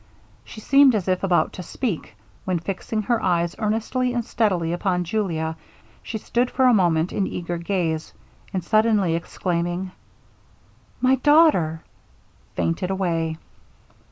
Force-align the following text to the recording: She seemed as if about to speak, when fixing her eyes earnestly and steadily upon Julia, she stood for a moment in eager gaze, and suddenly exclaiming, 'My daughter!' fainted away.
She 0.43 0.61
seemed 0.61 0.95
as 0.95 1.07
if 1.07 1.23
about 1.23 1.53
to 1.53 1.61
speak, 1.61 2.17
when 2.43 2.57
fixing 2.57 3.03
her 3.03 3.21
eyes 3.21 3.55
earnestly 3.59 4.13
and 4.15 4.25
steadily 4.25 4.73
upon 4.73 5.03
Julia, 5.03 5.57
she 6.01 6.17
stood 6.17 6.49
for 6.49 6.65
a 6.65 6.73
moment 6.73 7.13
in 7.13 7.27
eager 7.27 7.59
gaze, 7.59 8.11
and 8.51 8.63
suddenly 8.63 9.13
exclaiming, 9.13 9.91
'My 11.01 11.17
daughter!' 11.17 11.83
fainted 12.55 12.89
away. 12.89 13.37